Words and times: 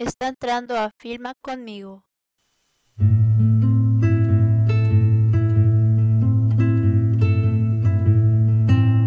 está 0.00 0.28
entrando 0.28 0.78
a 0.78 0.90
Filma 0.98 1.34
conmigo. 1.42 2.04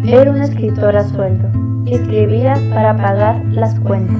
Era 0.06 0.30
una 0.30 0.44
escritora 0.44 1.08
sueldo 1.08 1.48
y 1.84 1.94
escribía 1.94 2.54
para 2.72 2.96
pagar 2.96 3.44
las 3.46 3.78
cuentas. 3.80 4.16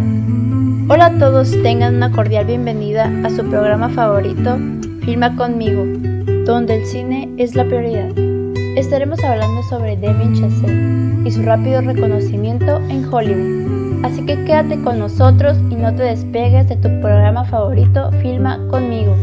Hola 0.88 1.06
a 1.06 1.18
todos, 1.18 1.50
tengan 1.62 1.94
una 1.94 2.10
cordial 2.10 2.46
bienvenida 2.46 3.04
a 3.24 3.30
su 3.30 3.48
programa 3.48 3.88
favorito, 3.90 4.58
Filma 5.04 5.36
conmigo, 5.36 5.84
donde 6.44 6.80
el 6.80 6.86
cine 6.86 7.32
es 7.36 7.54
la 7.54 7.64
prioridad. 7.64 8.10
Estaremos 8.76 9.22
hablando 9.22 9.62
sobre 9.62 9.96
Damien 9.96 10.34
Chazelle 10.34 11.28
y 11.28 11.30
su 11.30 11.42
rápido 11.42 11.82
reconocimiento 11.82 12.78
en 12.88 13.04
Hollywood. 13.12 13.83
Así 14.04 14.22
que 14.26 14.44
quédate 14.44 14.78
con 14.82 14.98
nosotros 14.98 15.56
y 15.70 15.76
no 15.76 15.94
te 15.94 16.02
despegues 16.02 16.68
de 16.68 16.76
tu 16.76 16.88
programa 17.00 17.42
favorito, 17.46 18.12
Filma 18.20 18.58
conmigo. 18.68 19.16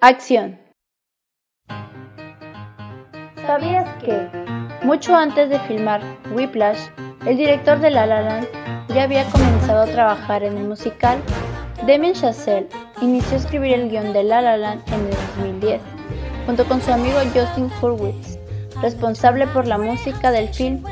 Acción. 0.00 0.56
¿Sabías 3.44 3.88
que, 4.04 4.28
mucho 4.84 5.16
antes 5.16 5.50
de 5.50 5.58
filmar 5.58 6.00
Whiplash, 6.32 6.78
el 7.26 7.36
director 7.36 7.80
de 7.80 7.90
La 7.90 8.06
La 8.06 8.22
Land 8.22 8.59
ya 8.94 9.04
había 9.04 9.24
comenzado 9.24 9.82
a 9.82 9.86
trabajar 9.86 10.42
en 10.42 10.56
el 10.56 10.64
musical? 10.64 11.18
Damien 11.86 12.14
Chazelle 12.14 12.68
inició 13.00 13.36
a 13.36 13.40
escribir 13.40 13.72
el 13.74 13.88
guion 13.88 14.12
de 14.12 14.24
La 14.24 14.42
La 14.42 14.56
Land 14.56 14.82
en 14.88 15.00
el 15.06 15.16
2010, 15.36 15.80
junto 16.46 16.64
con 16.66 16.82
su 16.82 16.92
amigo 16.92 17.18
Justin 17.34 17.70
Hurwitz, 17.80 18.38
responsable 18.82 19.46
por 19.46 19.66
la 19.66 19.78
música 19.78 20.30
del 20.30 20.48
film. 20.48 20.84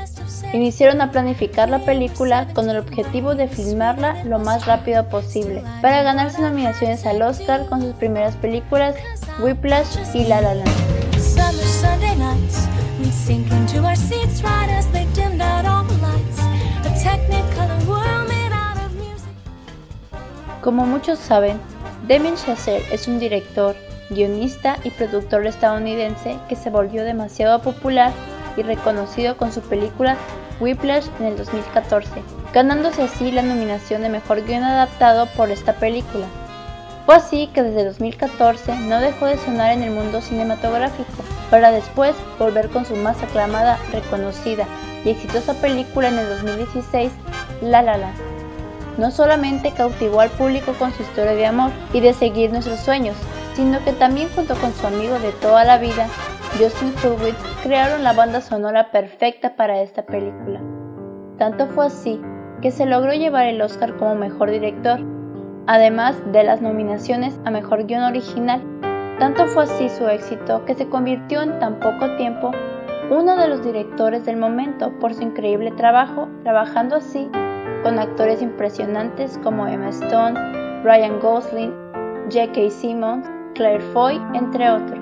Iniciaron 0.52 1.00
a 1.02 1.10
planificar 1.10 1.68
la 1.68 1.80
película 1.80 2.48
con 2.54 2.70
el 2.70 2.78
objetivo 2.78 3.34
de 3.34 3.48
filmarla 3.48 4.24
lo 4.24 4.38
más 4.38 4.66
rápido 4.66 5.08
posible, 5.08 5.62
para 5.82 6.02
ganarse 6.02 6.40
nominaciones 6.40 7.04
al 7.04 7.20
Oscar 7.20 7.66
con 7.66 7.82
sus 7.82 7.94
primeras 7.94 8.34
películas 8.36 8.94
Whiplash 9.40 9.98
y 10.14 10.24
La 10.24 10.40
La 10.40 10.54
Land. 10.54 10.70
Como 20.68 20.84
muchos 20.84 21.18
saben, 21.18 21.58
Damien 22.06 22.34
Chazelle 22.36 22.84
es 22.92 23.08
un 23.08 23.18
director, 23.18 23.74
guionista 24.10 24.76
y 24.84 24.90
productor 24.90 25.46
estadounidense 25.46 26.36
que 26.46 26.56
se 26.56 26.68
volvió 26.68 27.04
demasiado 27.04 27.62
popular 27.62 28.12
y 28.54 28.62
reconocido 28.62 29.38
con 29.38 29.50
su 29.50 29.62
película 29.62 30.18
Whiplash 30.60 31.06
en 31.20 31.24
el 31.24 31.38
2014, 31.38 32.10
ganándose 32.52 33.00
así 33.00 33.32
la 33.32 33.40
nominación 33.40 34.02
de 34.02 34.10
Mejor 34.10 34.44
Guion 34.44 34.62
Adaptado 34.62 35.26
por 35.38 35.50
esta 35.50 35.72
película. 35.72 36.26
Fue 37.06 37.14
así 37.14 37.46
que 37.54 37.62
desde 37.62 37.86
2014 37.86 38.76
no 38.80 39.00
dejó 39.00 39.24
de 39.24 39.38
sonar 39.38 39.72
en 39.72 39.82
el 39.82 39.92
mundo 39.92 40.20
cinematográfico, 40.20 41.24
para 41.50 41.70
después 41.70 42.14
volver 42.38 42.68
con 42.68 42.84
su 42.84 42.94
más 42.94 43.22
aclamada, 43.22 43.78
reconocida 43.90 44.66
y 45.02 45.08
exitosa 45.08 45.54
película 45.54 46.08
en 46.08 46.18
el 46.18 46.28
2016, 46.28 47.10
La 47.62 47.80
La 47.80 47.96
Land. 47.96 48.37
No 48.98 49.12
solamente 49.12 49.70
cautivó 49.70 50.20
al 50.20 50.28
público 50.30 50.72
con 50.72 50.92
su 50.92 51.02
historia 51.02 51.32
de 51.32 51.46
amor 51.46 51.70
y 51.92 52.00
de 52.00 52.12
seguir 52.12 52.50
nuestros 52.50 52.80
sueños, 52.80 53.16
sino 53.54 53.82
que 53.84 53.92
también 53.92 54.28
junto 54.34 54.56
con 54.56 54.72
su 54.72 54.86
amigo 54.88 55.20
de 55.20 55.30
toda 55.30 55.64
la 55.64 55.78
vida, 55.78 56.08
Justin 56.58 56.92
Hurwitz, 57.02 57.38
crearon 57.62 58.02
la 58.02 58.12
banda 58.12 58.40
sonora 58.40 58.90
perfecta 58.90 59.54
para 59.54 59.82
esta 59.82 60.04
película. 60.04 60.60
Tanto 61.38 61.68
fue 61.68 61.86
así 61.86 62.20
que 62.60 62.72
se 62.72 62.86
logró 62.86 63.12
llevar 63.12 63.46
el 63.46 63.62
Oscar 63.62 63.96
como 63.96 64.16
mejor 64.16 64.50
director, 64.50 64.98
además 65.68 66.16
de 66.32 66.42
las 66.42 66.60
nominaciones 66.60 67.38
a 67.44 67.52
mejor 67.52 67.86
guion 67.86 68.02
original. 68.02 68.60
Tanto 69.20 69.46
fue 69.46 69.62
así 69.62 69.88
su 69.90 70.08
éxito 70.08 70.64
que 70.64 70.74
se 70.74 70.88
convirtió 70.88 71.42
en 71.42 71.60
tan 71.60 71.78
poco 71.78 72.16
tiempo 72.16 72.50
uno 73.10 73.36
de 73.36 73.46
los 73.46 73.64
directores 73.64 74.26
del 74.26 74.36
momento 74.36 74.90
por 74.98 75.14
su 75.14 75.22
increíble 75.22 75.70
trabajo, 75.70 76.28
trabajando 76.42 76.96
así 76.96 77.30
con 77.82 77.98
actores 77.98 78.42
impresionantes 78.42 79.38
como 79.42 79.66
Emma 79.66 79.90
Stone, 79.90 80.82
Ryan 80.82 81.20
Gosling, 81.20 81.72
J.K. 82.30 82.70
Simmons, 82.70 83.26
Claire 83.54 83.80
Foy, 83.92 84.20
entre 84.34 84.70
otros. 84.70 84.98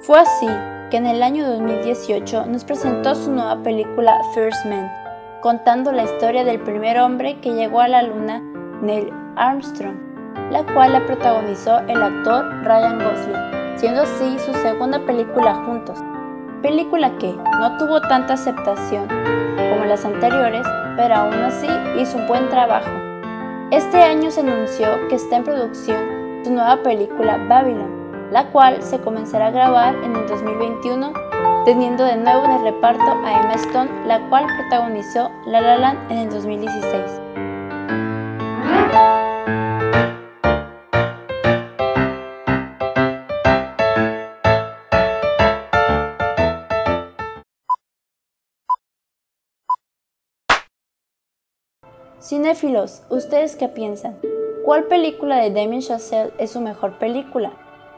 Fue 0.00 0.18
así 0.18 0.48
que 0.90 0.98
en 0.98 1.06
el 1.06 1.22
año 1.22 1.46
2018 1.46 2.46
nos 2.46 2.64
presentó 2.64 3.14
su 3.14 3.30
nueva 3.30 3.62
película 3.62 4.20
First 4.34 4.66
Man, 4.66 4.90
contando 5.40 5.90
la 5.90 6.02
historia 6.04 6.44
del 6.44 6.60
primer 6.60 6.98
hombre 6.98 7.40
que 7.40 7.54
llegó 7.54 7.80
a 7.80 7.88
la 7.88 8.02
luna, 8.02 8.42
Neil 8.82 9.12
Armstrong, 9.36 9.96
la 10.50 10.64
cual 10.74 10.92
la 10.92 11.06
protagonizó 11.06 11.78
el 11.88 12.02
actor 12.02 12.44
Ryan 12.62 12.98
Gosling, 12.98 13.61
siendo 13.82 14.02
así 14.02 14.38
su 14.38 14.54
segunda 14.62 15.00
película 15.00 15.56
juntos. 15.66 15.98
Película 16.62 17.18
que 17.18 17.34
no 17.58 17.76
tuvo 17.78 18.00
tanta 18.00 18.34
aceptación 18.34 19.08
como 19.08 19.84
las 19.86 20.04
anteriores, 20.04 20.64
pero 20.96 21.16
aún 21.16 21.34
así 21.34 21.66
hizo 22.00 22.16
un 22.16 22.28
buen 22.28 22.48
trabajo. 22.48 22.88
Este 23.72 24.00
año 24.00 24.30
se 24.30 24.38
anunció 24.38 24.86
que 25.08 25.16
está 25.16 25.38
en 25.38 25.42
producción 25.42 25.98
su 26.44 26.52
nueva 26.52 26.80
película 26.84 27.44
Babylon, 27.48 28.30
la 28.30 28.46
cual 28.52 28.80
se 28.84 29.00
comenzará 29.00 29.48
a 29.48 29.50
grabar 29.50 29.96
en 29.96 30.14
el 30.14 30.28
2021, 30.28 31.12
teniendo 31.64 32.04
de 32.04 32.18
nuevo 32.18 32.44
en 32.44 32.52
el 32.52 32.62
reparto 32.62 33.10
a 33.24 33.40
Emma 33.40 33.54
Stone, 33.54 33.90
la 34.06 34.20
cual 34.28 34.46
protagonizó 34.60 35.32
La 35.44 35.60
La 35.60 35.76
Land 35.78 36.12
en 36.12 36.18
el 36.18 36.30
2016. 36.30 37.41
Cinéfilos, 52.22 53.02
¿ustedes 53.08 53.56
qué 53.56 53.66
piensan? 53.66 54.16
¿Cuál 54.64 54.84
película 54.84 55.38
de 55.38 55.50
Damien 55.50 55.80
Chazelle 55.80 56.32
es 56.38 56.52
su 56.52 56.60
mejor 56.60 56.96
película? 57.00 57.50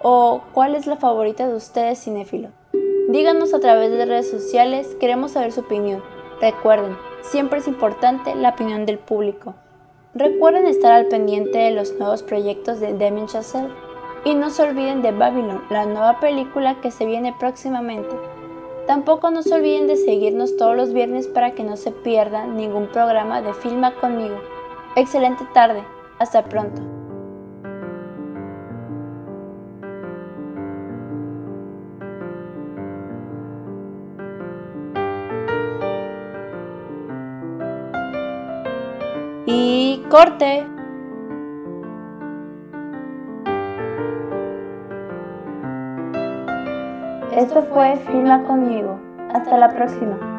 ¿O 0.03 0.41
cuál 0.55 0.75
es 0.75 0.87
la 0.87 0.97
favorita 0.97 1.47
de 1.47 1.55
ustedes, 1.55 2.03
cinéfilo? 2.03 2.49
Díganos 3.11 3.53
a 3.53 3.61
través 3.61 3.91
de 3.91 4.07
redes 4.07 4.31
sociales, 4.31 4.97
queremos 4.99 5.33
saber 5.33 5.53
su 5.53 5.61
opinión. 5.61 6.03
Recuerden, 6.41 6.97
siempre 7.21 7.59
es 7.59 7.69
importante 7.69 8.35
la 8.35 8.49
opinión 8.49 8.87
del 8.87 8.99
público. 8.99 9.57
Recuerden 10.15 10.67
estar 10.69 10.93
al 10.93 11.09
pendiente 11.09 11.59
de 11.59 11.73
los 11.73 11.93
nuevos 11.99 12.23
proyectos 12.23 12.81
de 12.81 12.97
Damien 12.97 13.27
Chazelle 13.27 13.75
y 14.25 14.35
no 14.35 14.49
se 14.49 14.63
olviden 14.63 15.03
de 15.03 15.13
Babylon, 15.13 15.65
la 15.69 15.85
nueva 15.85 16.19
película 16.21 16.81
que 16.81 16.91
se 16.91 17.05
viene 17.05 17.35
próximamente. 17.39 18.17
Tampoco 18.87 19.31
no 19.31 19.43
se 19.43 19.55
olviden 19.55 19.87
de 19.87 19.97
seguirnos 19.97 20.57
todos 20.57 20.77
los 20.77 20.93
viernes 20.93 21.27
para 21.27 21.55
que 21.55 21.65
no 21.65 21.77
se 21.77 21.91
pierdan 21.91 22.57
ningún 22.57 22.89
programa 22.89 23.41
de 23.41 23.55
Filma 23.55 23.95
conmigo. 23.95 24.37
Excelente 24.95 25.45
tarde, 25.55 25.83
hasta 26.19 26.45
pronto. 26.45 26.83
Y 39.47 40.03
corte. 40.11 40.74
Esto 47.37 47.63
fue 47.65 47.97
Filma 48.07 48.45
conmigo. 48.45 48.97
Hasta 49.33 49.57
la 49.59 49.69
próxima. 49.69 50.34